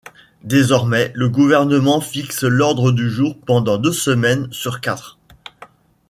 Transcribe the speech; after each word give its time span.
Désormais, 0.43 1.11
le 1.13 1.29
Gouvernement 1.29 2.01
fixe 2.01 2.41
l'ordre 2.41 2.91
du 2.91 3.07
jour 3.11 3.37
pendant 3.39 3.77
deux 3.77 3.93
semaines 3.93 4.51
sur 4.51 4.81
quatre. 4.81 5.19